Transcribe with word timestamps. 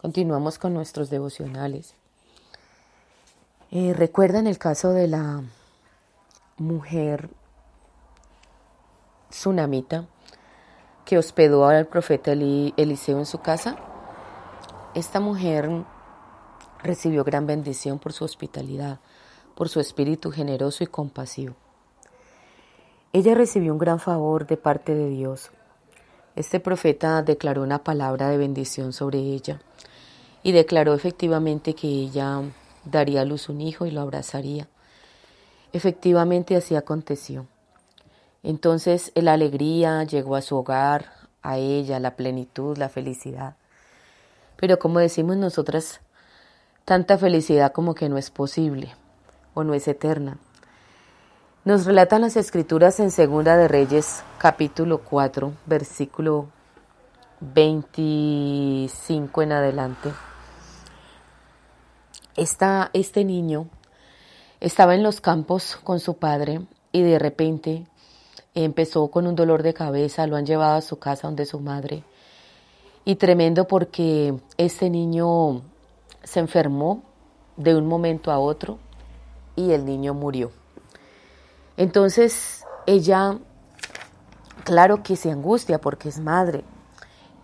Continuamos 0.00 0.60
con 0.60 0.74
nuestros 0.74 1.10
devocionales. 1.10 1.96
Eh, 3.72 3.94
¿Recuerdan 3.94 4.46
el 4.46 4.56
caso 4.56 4.92
de 4.92 5.08
la 5.08 5.42
mujer 6.56 7.30
tsunamita 9.28 10.06
que 11.04 11.18
hospedó 11.18 11.66
al 11.66 11.88
profeta 11.88 12.30
Eliseo 12.30 13.18
en 13.18 13.26
su 13.26 13.40
casa? 13.40 13.76
Esta 14.94 15.18
mujer 15.18 15.68
recibió 16.80 17.24
gran 17.24 17.48
bendición 17.48 17.98
por 17.98 18.12
su 18.12 18.24
hospitalidad, 18.24 19.00
por 19.56 19.68
su 19.68 19.80
espíritu 19.80 20.30
generoso 20.30 20.84
y 20.84 20.86
compasivo. 20.86 21.56
Ella 23.12 23.34
recibió 23.34 23.72
un 23.72 23.78
gran 23.78 23.98
favor 23.98 24.46
de 24.46 24.58
parte 24.58 24.94
de 24.94 25.08
Dios. 25.08 25.50
Este 26.36 26.60
profeta 26.60 27.20
declaró 27.22 27.64
una 27.64 27.82
palabra 27.82 28.28
de 28.28 28.38
bendición 28.38 28.92
sobre 28.92 29.18
ella 29.18 29.60
y 30.42 30.52
declaró 30.52 30.94
efectivamente 30.94 31.74
que 31.74 31.88
ella 31.88 32.42
daría 32.84 33.22
a 33.22 33.24
luz 33.24 33.48
un 33.48 33.60
hijo 33.60 33.86
y 33.86 33.90
lo 33.90 34.00
abrazaría. 34.00 34.68
Efectivamente 35.72 36.56
así 36.56 36.74
aconteció. 36.76 37.46
Entonces 38.42 39.12
la 39.14 39.34
alegría 39.34 40.04
llegó 40.04 40.36
a 40.36 40.42
su 40.42 40.56
hogar, 40.56 41.12
a 41.42 41.58
ella, 41.58 42.00
la 42.00 42.16
plenitud, 42.16 42.76
la 42.78 42.88
felicidad. 42.88 43.56
Pero 44.56 44.78
como 44.78 44.98
decimos 44.98 45.36
nosotras, 45.36 46.00
tanta 46.84 47.18
felicidad 47.18 47.72
como 47.72 47.94
que 47.94 48.08
no 48.08 48.18
es 48.18 48.30
posible 48.30 48.94
o 49.54 49.64
no 49.64 49.74
es 49.74 49.86
eterna. 49.88 50.38
Nos 51.64 51.84
relatan 51.84 52.22
las 52.22 52.36
escrituras 52.36 52.98
en 53.00 53.10
Segunda 53.10 53.56
de 53.56 53.68
Reyes, 53.68 54.22
capítulo 54.38 55.02
4, 55.02 55.52
versículo 55.66 56.48
25 57.40 59.42
en 59.42 59.52
adelante 59.52 60.10
este 62.92 63.24
niño 63.24 63.68
estaba 64.60 64.94
en 64.94 65.02
los 65.02 65.20
campos 65.20 65.76
con 65.82 65.98
su 65.98 66.14
padre 66.14 66.60
y 66.92 67.02
de 67.02 67.18
repente 67.18 67.86
empezó 68.54 69.08
con 69.08 69.26
un 69.26 69.34
dolor 69.34 69.62
de 69.62 69.74
cabeza, 69.74 70.26
lo 70.26 70.36
han 70.36 70.46
llevado 70.46 70.76
a 70.76 70.82
su 70.82 70.98
casa 70.98 71.26
donde 71.26 71.46
su 71.46 71.60
madre. 71.60 72.04
Y 73.04 73.16
tremendo 73.16 73.66
porque 73.66 74.34
este 74.56 74.90
niño 74.90 75.62
se 76.22 76.40
enfermó 76.40 77.02
de 77.56 77.74
un 77.74 77.86
momento 77.86 78.30
a 78.30 78.38
otro 78.38 78.78
y 79.56 79.72
el 79.72 79.84
niño 79.84 80.14
murió. 80.14 80.52
Entonces 81.76 82.64
ella, 82.86 83.38
claro 84.64 85.02
que 85.02 85.16
se 85.16 85.30
angustia 85.30 85.80
porque 85.80 86.08
es 86.08 86.20
madre, 86.20 86.64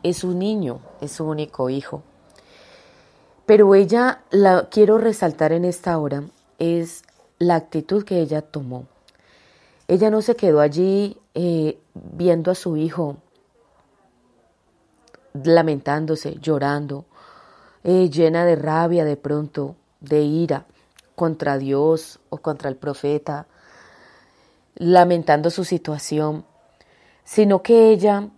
es 0.05 0.23
un 0.23 0.39
niño, 0.39 0.79
es 1.01 1.13
su 1.13 1.25
único 1.25 1.69
hijo. 1.71 2.03
Pero 3.47 3.75
ella, 3.75 4.23
la 4.31 4.69
quiero 4.71 4.99
resaltar 4.99 5.53
en 5.53 5.65
esta 5.65 5.99
hora, 5.99 6.23
es 6.59 7.03
la 7.39 7.57
actitud 7.57 8.05
que 8.05 8.21
ella 8.21 8.43
tomó. 8.43 8.87
Ella 9.89 10.11
no 10.11 10.23
se 10.23 10.37
quedó 10.37 10.61
allí 10.61 11.19
eh, 11.35 11.79
viendo 11.95 12.51
a 12.51 12.55
su 12.55 12.77
hijo 12.77 13.17
lamentándose, 15.43 16.37
llorando, 16.41 17.07
eh, 17.83 18.09
llena 18.09 18.45
de 18.45 18.57
rabia 18.57 19.05
de 19.05 19.17
pronto, 19.17 19.75
de 20.01 20.23
ira 20.23 20.65
contra 21.17 21.59
Dios 21.59 22.21
o 22.31 22.39
contra 22.39 22.69
el 22.69 22.77
profeta, 22.77 23.47
lamentando 24.77 25.51
su 25.51 25.65
situación, 25.65 26.45
sino 27.25 27.63
que 27.63 27.91
ella 27.91 28.29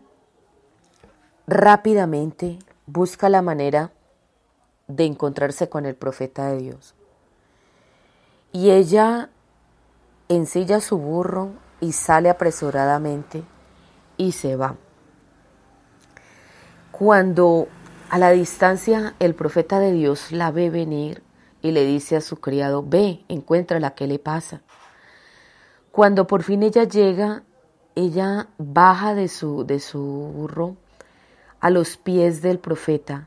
rápidamente 1.47 2.59
busca 2.87 3.29
la 3.29 3.43
manera 3.43 3.93
de 4.89 5.05
encontrarse 5.05 5.69
con 5.69 5.87
el 5.87 5.95
profeta 5.95 6.49
de 6.49 6.59
Dios. 6.59 6.95
Y 8.53 8.71
ella 8.71 9.31
ensilla 10.29 10.81
su 10.81 10.99
burro 10.99 11.51
y 11.81 11.93
sale 11.93 12.31
apresuradamente 12.31 13.45
y 14.17 14.33
se 14.33 14.57
va. 14.57 14.77
Cuando 16.91 17.69
a 18.09 18.19
la 18.19 18.31
distancia 18.31 19.15
el 19.19 19.35
profeta 19.35 19.79
de 19.79 19.93
Dios 19.93 20.33
la 20.33 20.51
ve 20.51 20.71
venir 20.71 21.23
y 21.61 21.73
le 21.73 21.85
dice 21.85 22.17
a 22.17 22.21
su 22.21 22.37
criado, 22.41 22.83
ve, 22.83 23.25
encuéntrala, 23.29 23.95
¿qué 23.95 24.07
le 24.07 24.19
pasa? 24.19 24.63
Cuando 25.91 26.27
por 26.27 26.43
fin 26.43 26.63
ella 26.63 26.85
llega, 26.85 27.43
ella 27.95 28.49
baja 28.59 29.15
de 29.15 29.29
su, 29.29 29.65
de 29.65 29.81
su 29.81 30.01
burro 30.01 30.77
a 31.67 31.71
los 31.71 31.97
pies 31.97 32.43
del 32.43 32.61
profeta 32.61 33.27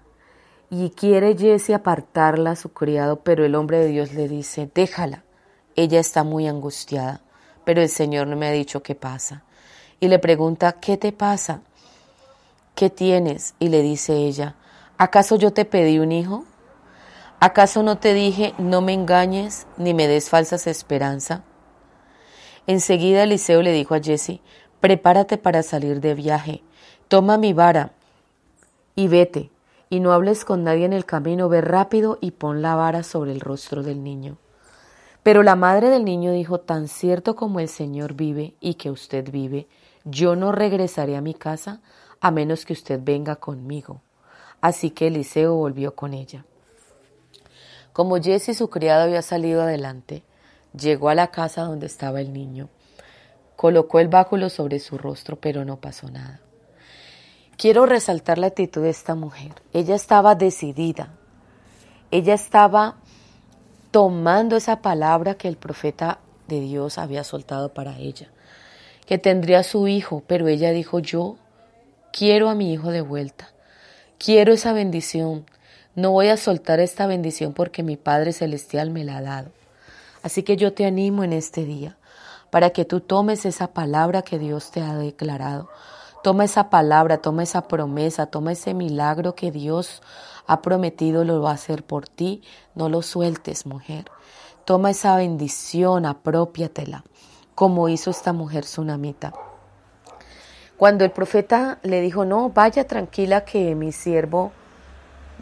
y 0.69 0.91
quiere 0.91 1.35
Jesse 1.37 1.71
apartarla 1.71 2.51
a 2.51 2.55
su 2.55 2.71
criado, 2.71 3.19
pero 3.19 3.43
el 3.43 3.53
hombre 3.53 3.79
de 3.79 3.87
Dios 3.87 4.13
le 4.13 4.29
dice, 4.29 4.71
déjala, 4.73 5.25
ella 5.75 5.99
está 5.99 6.23
muy 6.23 6.47
angustiada, 6.47 7.19
pero 7.65 7.81
el 7.81 7.89
Señor 7.89 8.27
no 8.27 8.37
me 8.37 8.47
ha 8.47 8.51
dicho 8.51 8.81
qué 8.81 8.95
pasa. 8.95 9.43
Y 9.99 10.07
le 10.07 10.19
pregunta, 10.19 10.71
¿qué 10.79 10.95
te 10.95 11.11
pasa? 11.11 11.63
¿Qué 12.75 12.89
tienes? 12.89 13.55
Y 13.59 13.67
le 13.67 13.81
dice 13.81 14.13
ella, 14.13 14.55
¿acaso 14.97 15.35
yo 15.35 15.51
te 15.51 15.65
pedí 15.65 15.99
un 15.99 16.13
hijo? 16.13 16.45
¿Acaso 17.41 17.83
no 17.83 17.97
te 17.97 18.13
dije, 18.13 18.53
no 18.57 18.79
me 18.79 18.93
engañes 18.93 19.67
ni 19.75 19.93
me 19.93 20.07
des 20.07 20.29
falsas 20.29 20.65
esperanzas? 20.65 21.41
Enseguida 22.67 23.23
Eliseo 23.23 23.61
le 23.61 23.73
dijo 23.73 23.95
a 23.95 23.99
Jesse, 23.99 24.39
prepárate 24.79 25.37
para 25.37 25.61
salir 25.61 25.99
de 25.99 26.13
viaje, 26.13 26.63
toma 27.09 27.37
mi 27.37 27.51
vara 27.51 27.98
y 28.99 29.07
vete 29.07 29.49
y 29.89 30.01
no 30.01 30.11
hables 30.11 30.43
con 30.43 30.65
nadie 30.65 30.83
en 30.83 30.91
el 30.91 31.05
camino, 31.05 31.47
ve 31.47 31.61
rápido 31.61 32.17
y 32.19 32.31
pon 32.31 32.61
la 32.61 32.75
vara 32.75 33.01
sobre 33.03 33.31
el 33.31 33.39
rostro 33.39 33.81
del 33.81 34.03
niño. 34.03 34.37
Pero 35.23 35.41
la 35.41 35.55
madre 35.55 35.89
del 35.89 36.03
niño 36.03 36.33
dijo, 36.33 36.59
tan 36.59 36.89
cierto 36.89 37.37
como 37.37 37.61
el 37.61 37.69
Señor 37.69 38.13
vive 38.13 38.55
y 38.59 38.73
que 38.73 38.91
usted 38.91 39.31
vive, 39.31 39.69
yo 40.03 40.35
no 40.35 40.51
regresaré 40.51 41.15
a 41.15 41.21
mi 41.21 41.33
casa 41.33 41.79
a 42.19 42.29
menos 42.29 42.65
que 42.65 42.73
usted 42.73 42.99
venga 43.01 43.37
conmigo. 43.37 44.01
Así 44.59 44.89
que 44.91 45.07
Eliseo 45.07 45.55
volvió 45.55 45.95
con 45.95 46.13
ella. 46.13 46.43
Como 47.93 48.17
Jesse, 48.17 48.57
su 48.57 48.69
criado, 48.69 49.03
había 49.03 49.21
salido 49.21 49.61
adelante, 49.61 50.23
llegó 50.77 51.07
a 51.07 51.15
la 51.15 51.31
casa 51.31 51.61
donde 51.61 51.85
estaba 51.85 52.19
el 52.19 52.33
niño, 52.33 52.67
colocó 53.55 54.01
el 54.01 54.09
báculo 54.09 54.49
sobre 54.49 54.79
su 54.79 54.97
rostro, 54.97 55.37
pero 55.37 55.63
no 55.63 55.77
pasó 55.77 56.11
nada. 56.11 56.41
Quiero 57.59 57.85
resaltar 57.85 58.37
la 58.37 58.47
actitud 58.47 58.83
de 58.83 58.89
esta 58.89 59.15
mujer. 59.15 59.51
Ella 59.73 59.93
estaba 59.93 60.33
decidida. 60.33 61.09
Ella 62.09 62.33
estaba 62.33 62.95
tomando 63.91 64.55
esa 64.55 64.81
palabra 64.81 65.35
que 65.35 65.49
el 65.49 65.57
profeta 65.57 66.19
de 66.47 66.61
Dios 66.61 66.97
había 66.97 67.25
soltado 67.25 67.73
para 67.73 67.97
ella, 67.97 68.29
que 69.05 69.17
tendría 69.17 69.63
su 69.63 69.89
hijo, 69.89 70.23
pero 70.25 70.47
ella 70.47 70.71
dijo, 70.71 70.99
yo 70.99 71.35
quiero 72.13 72.49
a 72.49 72.55
mi 72.55 72.71
hijo 72.71 72.91
de 72.91 73.01
vuelta, 73.01 73.49
quiero 74.17 74.53
esa 74.53 74.71
bendición, 74.71 75.45
no 75.95 76.11
voy 76.11 76.29
a 76.29 76.37
soltar 76.37 76.79
esta 76.79 77.07
bendición 77.07 77.51
porque 77.51 77.83
mi 77.83 77.97
Padre 77.97 78.31
Celestial 78.31 78.89
me 78.89 79.03
la 79.03 79.17
ha 79.17 79.21
dado. 79.21 79.51
Así 80.23 80.43
que 80.43 80.55
yo 80.55 80.71
te 80.71 80.85
animo 80.85 81.25
en 81.25 81.33
este 81.33 81.65
día 81.65 81.97
para 82.51 82.69
que 82.69 82.85
tú 82.85 83.01
tomes 83.01 83.45
esa 83.45 83.73
palabra 83.73 84.21
que 84.21 84.39
Dios 84.39 84.71
te 84.71 84.79
ha 84.79 84.95
declarado, 84.95 85.69
Toma 86.21 86.43
esa 86.43 86.69
palabra, 86.69 87.19
toma 87.19 87.43
esa 87.43 87.67
promesa, 87.67 88.25
toma 88.25 88.51
ese 88.51 88.73
milagro 88.73 89.35
que 89.35 89.51
Dios 89.51 90.01
ha 90.47 90.61
prometido, 90.61 91.23
lo 91.23 91.41
va 91.41 91.51
a 91.51 91.53
hacer 91.53 91.83
por 91.83 92.09
ti. 92.09 92.43
No 92.75 92.89
lo 92.89 93.01
sueltes, 93.01 93.65
mujer. 93.65 94.05
Toma 94.65 94.91
esa 94.91 95.15
bendición, 95.15 96.05
apropiatela, 96.05 97.03
como 97.55 97.87
hizo 97.87 98.11
esta 98.11 98.33
mujer 98.33 98.65
tsunamita. 98.65 99.33
Cuando 100.75 101.05
el 101.05 101.11
profeta 101.11 101.79
le 101.83 102.01
dijo, 102.01 102.25
no, 102.25 102.49
vaya 102.49 102.85
tranquila 102.85 103.45
que 103.45 103.73
mi 103.75 103.91
siervo 103.91 104.51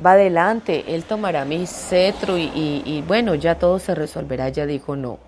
va 0.03 0.11
adelante, 0.11 0.95
él 0.95 1.03
tomará 1.05 1.43
mi 1.43 1.65
cetro 1.65 2.37
y, 2.37 2.51
y 2.53 3.03
bueno, 3.07 3.33
ya 3.33 3.57
todo 3.57 3.79
se 3.79 3.95
resolverá. 3.95 4.47
Ella 4.47 4.65
dijo, 4.65 4.95
no, 4.95 5.19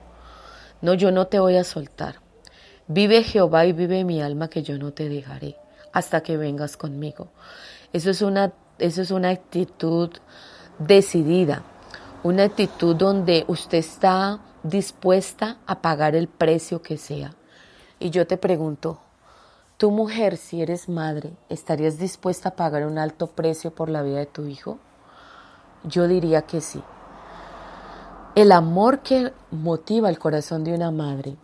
no, 0.82 0.94
yo 0.94 1.12
no 1.12 1.28
te 1.28 1.40
voy 1.40 1.58
a 1.58 1.64
soltar. 1.64 2.22
Vive 2.92 3.22
Jehová 3.22 3.68
y 3.68 3.72
vive 3.72 4.04
mi 4.04 4.20
alma 4.20 4.50
que 4.50 4.64
yo 4.64 4.80
no 4.80 4.94
te 4.94 5.10
dejaré 5.10 5.56
hasta 5.94 6.22
que 6.22 6.38
vengas 6.38 6.76
conmigo. 6.76 7.28
Eso 7.94 8.10
es 8.10 8.24
una, 8.24 8.52
eso 8.80 9.04
es 9.04 9.12
una 9.12 9.30
actitud 9.30 10.10
decidida, 10.80 11.62
una 12.24 12.46
actitud 12.46 12.96
donde 12.96 13.46
usted 13.48 13.78
está 13.78 14.40
dispuesta 14.64 15.58
a 15.68 15.84
pagar 15.84 16.16
el 16.16 16.28
precio 16.28 16.82
que 16.82 16.98
sea. 16.98 17.36
Y 18.00 18.10
yo 18.10 18.26
te 18.26 18.38
pregunto, 18.38 19.00
¿tu 19.78 19.92
mujer, 19.92 20.36
si 20.36 20.64
eres 20.64 20.90
madre, 20.90 21.34
estarías 21.48 22.00
dispuesta 22.00 22.50
a 22.50 22.56
pagar 22.56 22.88
un 22.88 22.98
alto 22.98 23.28
precio 23.28 23.70
por 23.70 23.90
la 23.90 24.02
vida 24.02 24.18
de 24.18 24.26
tu 24.26 24.48
hijo? 24.48 24.80
Yo 25.84 26.08
diría 26.08 26.42
que 26.42 26.60
sí. 26.60 26.82
El 28.34 28.52
amor 28.52 29.02
que 29.02 29.32
motiva 29.52 30.10
el 30.10 30.18
corazón 30.18 30.64
de 30.64 30.74
una 30.74 30.90
madre, 30.90 31.38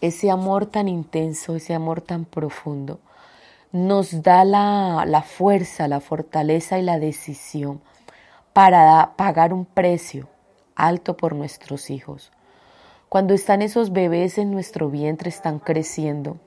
ese 0.00 0.30
amor 0.30 0.66
tan 0.66 0.88
intenso, 0.88 1.56
ese 1.56 1.74
amor 1.74 2.00
tan 2.00 2.24
profundo, 2.24 3.00
nos 3.72 4.22
da 4.22 4.44
la, 4.44 5.04
la 5.06 5.22
fuerza, 5.22 5.88
la 5.88 6.00
fortaleza 6.00 6.78
y 6.78 6.82
la 6.82 6.98
decisión 6.98 7.80
para 8.52 9.14
pagar 9.16 9.52
un 9.52 9.64
precio 9.64 10.28
alto 10.76 11.16
por 11.16 11.34
nuestros 11.34 11.90
hijos. 11.90 12.30
Cuando 13.08 13.34
están 13.34 13.62
esos 13.62 13.92
bebés 13.92 14.38
en 14.38 14.50
nuestro 14.50 14.90
vientre, 14.90 15.28
están 15.28 15.58
creciendo. 15.58 16.38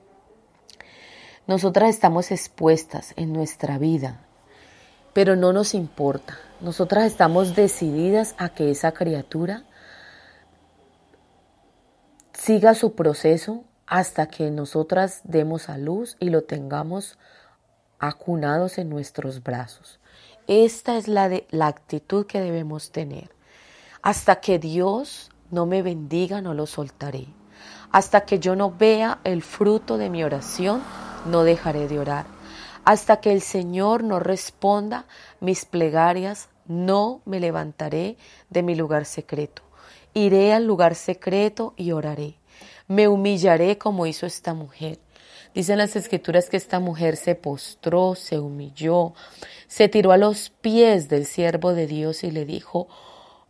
Nosotras 1.46 1.90
estamos 1.90 2.30
expuestas 2.30 3.14
en 3.16 3.32
nuestra 3.32 3.78
vida, 3.78 4.20
pero 5.14 5.34
no 5.34 5.52
nos 5.52 5.74
importa. 5.74 6.38
Nosotras 6.60 7.06
estamos 7.06 7.54
decididas 7.54 8.34
a 8.36 8.50
que 8.50 8.70
esa 8.70 8.92
criatura 8.92 9.64
siga 12.38 12.74
su 12.74 12.94
proceso 12.94 13.64
hasta 13.86 14.28
que 14.28 14.50
nosotras 14.50 15.22
demos 15.24 15.68
a 15.68 15.76
luz 15.76 16.16
y 16.20 16.30
lo 16.30 16.44
tengamos 16.44 17.18
acunados 17.98 18.78
en 18.78 18.88
nuestros 18.88 19.42
brazos. 19.42 19.98
Esta 20.46 20.96
es 20.96 21.08
la, 21.08 21.30
la 21.50 21.66
actitud 21.66 22.26
que 22.26 22.40
debemos 22.40 22.92
tener. 22.92 23.30
Hasta 24.02 24.36
que 24.40 24.58
Dios 24.58 25.30
no 25.50 25.66
me 25.66 25.82
bendiga, 25.82 26.40
no 26.40 26.54
lo 26.54 26.66
soltaré. 26.66 27.26
Hasta 27.90 28.20
que 28.24 28.38
yo 28.38 28.54
no 28.54 28.70
vea 28.70 29.18
el 29.24 29.42
fruto 29.42 29.98
de 29.98 30.08
mi 30.08 30.22
oración, 30.22 30.80
no 31.26 31.42
dejaré 31.42 31.88
de 31.88 31.98
orar. 31.98 32.26
Hasta 32.84 33.20
que 33.20 33.32
el 33.32 33.42
Señor 33.42 34.04
no 34.04 34.20
responda 34.20 35.06
mis 35.40 35.64
plegarias, 35.64 36.48
no 36.66 37.20
me 37.24 37.40
levantaré 37.40 38.16
de 38.48 38.62
mi 38.62 38.76
lugar 38.76 39.06
secreto. 39.06 39.67
Iré 40.18 40.52
al 40.52 40.66
lugar 40.66 40.96
secreto 40.96 41.74
y 41.76 41.92
oraré. 41.92 42.34
Me 42.88 43.06
humillaré 43.06 43.78
como 43.78 44.04
hizo 44.04 44.26
esta 44.26 44.52
mujer. 44.52 44.98
Dicen 45.54 45.78
las 45.78 45.94
escrituras 45.94 46.50
que 46.50 46.56
esta 46.56 46.80
mujer 46.80 47.16
se 47.16 47.36
postró, 47.36 48.16
se 48.16 48.40
humilló, 48.40 49.14
se 49.68 49.88
tiró 49.88 50.10
a 50.10 50.16
los 50.16 50.50
pies 50.50 51.08
del 51.08 51.24
siervo 51.24 51.72
de 51.72 51.86
Dios 51.86 52.24
y 52.24 52.32
le 52.32 52.44
dijo, 52.44 52.88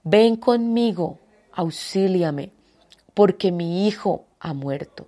ven 0.02 0.36
conmigo, 0.36 1.18
auxíliame, 1.52 2.50
porque 3.14 3.50
mi 3.50 3.88
hijo 3.88 4.26
ha 4.38 4.52
muerto. 4.52 5.06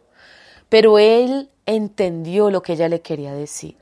Pero 0.71 0.99
él 0.99 1.51
entendió 1.67 2.51
lo 2.51 2.63
que 2.63 2.73
ella 2.73 2.89
le 2.89 3.03
quería 3.03 3.35
decir. 3.35 3.77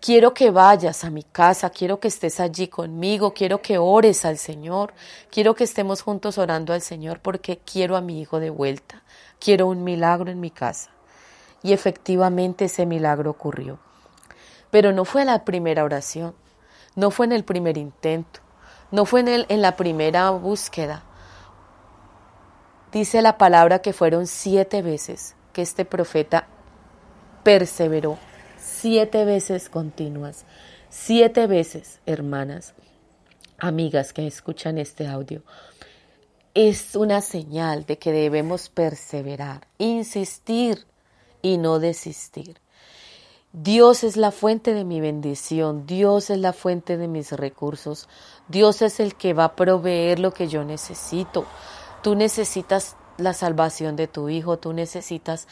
Quiero 0.00 0.32
que 0.32 0.52
vayas 0.52 1.04
a 1.04 1.10
mi 1.10 1.24
casa, 1.24 1.70
quiero 1.70 1.98
que 1.98 2.06
estés 2.06 2.38
allí 2.38 2.68
conmigo, 2.68 3.34
quiero 3.34 3.60
que 3.60 3.78
ores 3.78 4.24
al 4.24 4.38
Señor, 4.38 4.94
quiero 5.28 5.56
que 5.56 5.64
estemos 5.64 6.02
juntos 6.02 6.38
orando 6.38 6.72
al 6.72 6.82
Señor 6.82 7.18
porque 7.18 7.58
quiero 7.58 7.96
a 7.96 8.00
mi 8.00 8.20
hijo 8.20 8.38
de 8.38 8.50
vuelta, 8.50 9.02
quiero 9.40 9.66
un 9.66 9.82
milagro 9.82 10.30
en 10.30 10.38
mi 10.38 10.52
casa. 10.52 10.90
Y 11.64 11.72
efectivamente 11.72 12.66
ese 12.66 12.86
milagro 12.86 13.32
ocurrió. 13.32 13.80
Pero 14.70 14.92
no 14.92 15.04
fue 15.04 15.24
la 15.24 15.44
primera 15.44 15.82
oración, 15.82 16.32
no 16.94 17.10
fue 17.10 17.26
en 17.26 17.32
el 17.32 17.42
primer 17.42 17.76
intento, 17.76 18.38
no 18.92 19.04
fue 19.04 19.20
en, 19.20 19.28
el, 19.28 19.46
en 19.48 19.62
la 19.62 19.76
primera 19.76 20.30
búsqueda. 20.30 21.02
Dice 22.92 23.20
la 23.20 23.36
palabra 23.36 23.80
que 23.80 23.92
fueron 23.92 24.28
siete 24.28 24.80
veces 24.80 25.34
que 25.52 25.62
este 25.62 25.84
profeta 25.84 26.46
perseveró, 27.42 28.16
siete 28.68 29.24
veces 29.24 29.68
continuas, 29.68 30.44
siete 30.90 31.46
veces, 31.46 32.00
hermanas, 32.06 32.74
amigas 33.58 34.12
que 34.12 34.26
escuchan 34.26 34.78
este 34.78 35.08
audio. 35.08 35.42
Es 36.54 36.94
una 36.94 37.20
señal 37.20 37.86
de 37.86 37.98
que 37.98 38.12
debemos 38.12 38.68
perseverar, 38.68 39.66
insistir 39.78 40.86
y 41.42 41.58
no 41.58 41.78
desistir. 41.78 42.60
Dios 43.52 44.04
es 44.04 44.16
la 44.16 44.30
fuente 44.30 44.74
de 44.74 44.84
mi 44.84 45.00
bendición, 45.00 45.86
Dios 45.86 46.28
es 46.28 46.38
la 46.38 46.52
fuente 46.52 46.98
de 46.98 47.08
mis 47.08 47.32
recursos, 47.32 48.08
Dios 48.48 48.82
es 48.82 49.00
el 49.00 49.14
que 49.14 49.32
va 49.32 49.44
a 49.44 49.56
proveer 49.56 50.18
lo 50.18 50.32
que 50.34 50.48
yo 50.48 50.64
necesito. 50.64 51.46
Tú 52.02 52.14
necesitas 52.14 52.96
la 53.16 53.32
salvación 53.32 53.96
de 53.96 54.06
tu 54.06 54.28
hijo, 54.28 54.58
tú 54.58 54.74
necesitas 54.74 55.48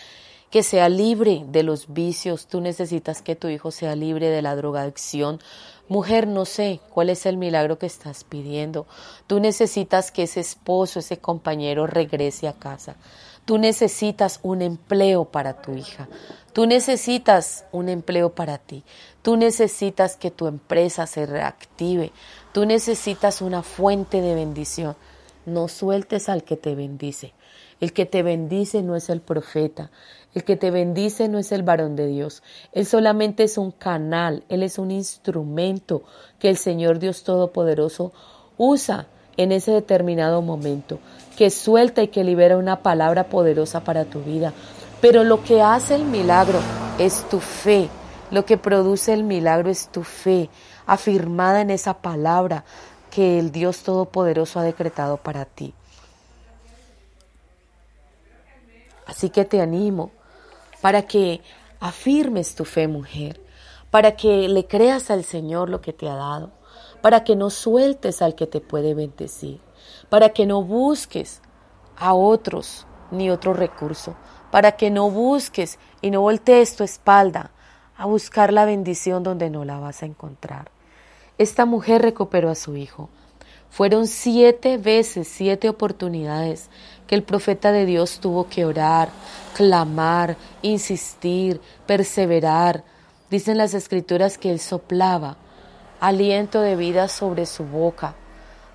que 0.50 0.62
sea 0.62 0.88
libre 0.88 1.44
de 1.48 1.62
los 1.62 1.92
vicios, 1.92 2.46
tú 2.46 2.60
necesitas 2.60 3.22
que 3.22 3.36
tu 3.36 3.48
hijo 3.48 3.70
sea 3.70 3.96
libre 3.96 4.28
de 4.28 4.42
la 4.42 4.56
drogadicción. 4.56 5.40
Mujer, 5.88 6.26
no 6.26 6.44
sé 6.44 6.80
cuál 6.90 7.10
es 7.10 7.26
el 7.26 7.36
milagro 7.36 7.78
que 7.78 7.86
estás 7.86 8.24
pidiendo. 8.24 8.86
Tú 9.26 9.40
necesitas 9.40 10.10
que 10.10 10.24
ese 10.24 10.40
esposo, 10.40 10.98
ese 10.98 11.18
compañero 11.18 11.86
regrese 11.86 12.48
a 12.48 12.52
casa. 12.52 12.96
Tú 13.44 13.58
necesitas 13.58 14.40
un 14.42 14.60
empleo 14.60 15.26
para 15.26 15.62
tu 15.62 15.74
hija. 15.74 16.08
Tú 16.52 16.66
necesitas 16.66 17.64
un 17.70 17.88
empleo 17.88 18.34
para 18.34 18.58
ti. 18.58 18.82
Tú 19.22 19.36
necesitas 19.36 20.16
que 20.16 20.32
tu 20.32 20.48
empresa 20.48 21.06
se 21.06 21.26
reactive. 21.26 22.10
Tú 22.52 22.66
necesitas 22.66 23.42
una 23.42 23.62
fuente 23.62 24.20
de 24.20 24.34
bendición. 24.34 24.96
No 25.44 25.68
sueltes 25.68 26.28
al 26.28 26.42
que 26.42 26.56
te 26.56 26.74
bendice. 26.74 27.34
El 27.78 27.92
que 27.92 28.06
te 28.06 28.24
bendice 28.24 28.82
no 28.82 28.96
es 28.96 29.10
el 29.10 29.20
profeta. 29.20 29.92
El 30.36 30.44
que 30.44 30.56
te 30.56 30.70
bendice 30.70 31.28
no 31.28 31.38
es 31.38 31.50
el 31.50 31.62
varón 31.62 31.96
de 31.96 32.08
Dios. 32.08 32.42
Él 32.72 32.84
solamente 32.84 33.42
es 33.42 33.56
un 33.56 33.70
canal. 33.70 34.44
Él 34.50 34.62
es 34.62 34.78
un 34.78 34.90
instrumento 34.90 36.02
que 36.38 36.50
el 36.50 36.58
Señor 36.58 36.98
Dios 36.98 37.22
Todopoderoso 37.22 38.12
usa 38.58 39.06
en 39.38 39.50
ese 39.50 39.70
determinado 39.70 40.42
momento, 40.42 40.98
que 41.38 41.48
suelta 41.48 42.02
y 42.02 42.08
que 42.08 42.22
libera 42.22 42.58
una 42.58 42.82
palabra 42.82 43.30
poderosa 43.30 43.80
para 43.80 44.04
tu 44.04 44.20
vida. 44.20 44.52
Pero 45.00 45.24
lo 45.24 45.42
que 45.42 45.62
hace 45.62 45.94
el 45.94 46.04
milagro 46.04 46.58
es 46.98 47.26
tu 47.30 47.40
fe. 47.40 47.88
Lo 48.30 48.44
que 48.44 48.58
produce 48.58 49.14
el 49.14 49.24
milagro 49.24 49.70
es 49.70 49.88
tu 49.88 50.02
fe, 50.02 50.50
afirmada 50.84 51.62
en 51.62 51.70
esa 51.70 51.94
palabra 52.02 52.66
que 53.10 53.38
el 53.38 53.52
Dios 53.52 53.84
Todopoderoso 53.84 54.60
ha 54.60 54.64
decretado 54.64 55.16
para 55.16 55.46
ti. 55.46 55.72
Así 59.06 59.30
que 59.30 59.46
te 59.46 59.62
animo 59.62 60.10
para 60.86 61.02
que 61.02 61.40
afirmes 61.80 62.54
tu 62.54 62.64
fe, 62.64 62.86
mujer, 62.86 63.42
para 63.90 64.12
que 64.14 64.46
le 64.46 64.68
creas 64.68 65.10
al 65.10 65.24
Señor 65.24 65.68
lo 65.68 65.80
que 65.80 65.92
te 65.92 66.08
ha 66.08 66.14
dado, 66.14 66.52
para 67.02 67.24
que 67.24 67.34
no 67.34 67.50
sueltes 67.50 68.22
al 68.22 68.36
que 68.36 68.46
te 68.46 68.60
puede 68.60 68.94
bendecir, 68.94 69.60
para 70.10 70.28
que 70.28 70.46
no 70.46 70.62
busques 70.62 71.42
a 71.96 72.14
otros 72.14 72.86
ni 73.10 73.30
otro 73.30 73.52
recurso, 73.52 74.14
para 74.52 74.76
que 74.76 74.92
no 74.92 75.10
busques 75.10 75.80
y 76.02 76.12
no 76.12 76.20
voltees 76.20 76.76
tu 76.76 76.84
espalda 76.84 77.50
a 77.96 78.06
buscar 78.06 78.52
la 78.52 78.64
bendición 78.64 79.24
donde 79.24 79.50
no 79.50 79.64
la 79.64 79.80
vas 79.80 80.04
a 80.04 80.06
encontrar. 80.06 80.70
Esta 81.36 81.66
mujer 81.66 82.00
recuperó 82.00 82.48
a 82.48 82.54
su 82.54 82.76
hijo. 82.76 83.10
Fueron 83.70 84.06
siete 84.06 84.78
veces, 84.78 85.28
siete 85.28 85.68
oportunidades 85.68 86.70
que 87.06 87.14
el 87.14 87.22
profeta 87.22 87.72
de 87.72 87.86
Dios 87.86 88.20
tuvo 88.20 88.48
que 88.48 88.64
orar, 88.64 89.10
clamar, 89.54 90.36
insistir, 90.62 91.60
perseverar. 91.86 92.84
Dicen 93.30 93.58
las 93.58 93.74
escrituras 93.74 94.38
que 94.38 94.50
él 94.50 94.60
soplaba 94.60 95.36
aliento 96.00 96.60
de 96.60 96.76
vida 96.76 97.08
sobre 97.08 97.46
su 97.46 97.64
boca 97.64 98.14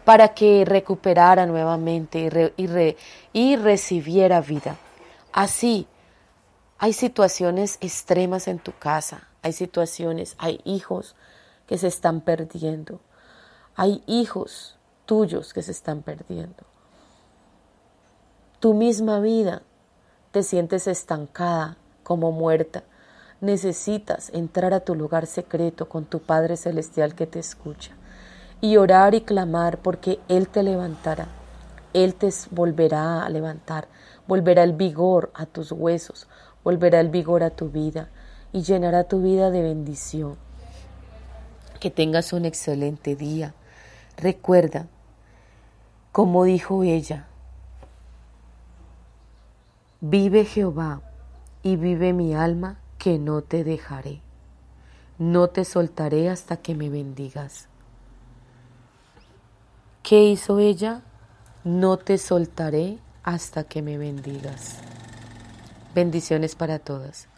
para 0.05 0.29
que 0.33 0.65
recuperara 0.65 1.45
nuevamente 1.45 2.51
y, 3.33 3.55
recibiera 3.55 4.41
vida. 4.41 4.77
Así, 5.31 5.87
hay 6.77 6.93
situaciones 6.93 7.77
extremas 7.81 8.47
en 8.47 8.59
tu 8.59 8.71
casa, 8.73 9.27
hay 9.43 9.53
situaciones, 9.53 10.35
hay 10.39 10.59
hijos 10.65 11.15
que 11.67 11.77
se 11.77 11.87
están 11.87 12.21
perdiendo, 12.21 12.99
hay 13.75 14.03
hijos 14.07 14.77
tuyos 15.05 15.53
que 15.53 15.61
se 15.61 15.71
están 15.71 16.01
perdiendo. 16.01 16.63
Tu 18.59 18.73
misma 18.73 19.19
vida 19.19 19.63
te 20.31 20.43
sientes 20.43 20.87
estancada, 20.87 21.77
como 22.03 22.31
muerta, 22.31 22.83
necesitas 23.41 24.29
entrar 24.33 24.73
a 24.73 24.81
tu 24.81 24.95
lugar 24.95 25.25
secreto 25.25 25.89
con 25.89 26.05
tu 26.05 26.19
Padre 26.19 26.57
Celestial 26.57 27.15
que 27.15 27.27
te 27.27 27.39
escucha 27.39 27.91
y 28.61 28.77
orar 28.77 29.15
y 29.15 29.21
clamar 29.21 29.79
porque 29.79 30.19
Él 30.27 30.47
te 30.47 30.63
levantará. 30.63 31.27
Él 31.93 32.15
te 32.15 32.29
volverá 32.51 33.25
a 33.25 33.29
levantar, 33.29 33.87
volverá 34.27 34.63
el 34.63 34.73
vigor 34.73 35.31
a 35.33 35.45
tus 35.45 35.71
huesos, 35.71 36.27
volverá 36.63 36.99
el 36.99 37.09
vigor 37.09 37.43
a 37.43 37.49
tu 37.49 37.69
vida 37.69 38.09
y 38.53 38.61
llenará 38.61 39.03
tu 39.05 39.21
vida 39.21 39.51
de 39.51 39.61
bendición. 39.61 40.37
Que 41.79 41.89
tengas 41.89 42.31
un 42.31 42.45
excelente 42.45 43.15
día. 43.15 43.55
Recuerda 44.17 44.87
Como 46.11 46.43
dijo 46.43 46.83
ella, 46.83 47.27
vive 50.01 50.45
Jehová 50.45 51.01
y 51.63 51.75
vive 51.77 52.11
mi 52.13 52.33
alma 52.33 52.79
que 52.97 53.17
no 53.17 53.41
te 53.41 53.63
dejaré. 53.63 54.21
No 55.17 55.47
te 55.47 55.65
soltaré 55.65 56.29
hasta 56.29 56.57
que 56.57 56.75
me 56.75 56.89
bendigas. 56.89 57.67
¿Qué 60.03 60.23
hizo 60.23 60.59
ella? 60.59 61.01
No 61.63 61.97
te 61.97 62.17
soltaré 62.17 62.97
hasta 63.23 63.63
que 63.63 63.81
me 63.81 63.97
bendigas. 63.97 64.79
Bendiciones 65.93 66.55
para 66.55 66.79
todas. 66.79 67.30